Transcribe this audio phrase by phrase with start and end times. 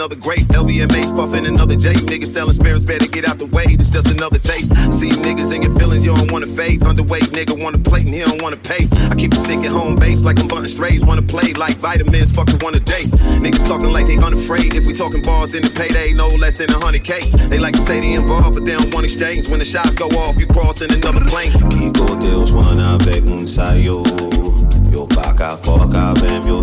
[0.00, 0.48] another grape.
[0.56, 1.92] LVMH puffing another J.
[1.92, 3.64] Niggas selling spirits, better get out the way.
[3.68, 4.72] It's just another taste.
[4.96, 6.80] See niggas in your feelings, you don't wanna fade.
[6.80, 8.88] Underweight nigga wanna play and he don't wanna pay.
[9.10, 11.04] I keep a stick at home base like I'm bunting strays.
[11.04, 13.10] Wanna play like vitamins, fucking wanna date.
[13.44, 14.74] Niggas talking like they unafraid.
[14.74, 17.20] If we talking bars, then the payday no less than a hundred K.
[17.50, 19.50] They like to say they involved, but they don't want exchange.
[19.50, 21.52] When the shots go off, you crossing another plane.
[21.76, 24.00] Keep Dios, Juana, Beck, un sayo.
[24.90, 26.62] Yo yo acá, fuck, ven, yo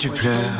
[0.00, 0.59] tu pleures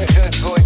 [0.00, 0.63] You just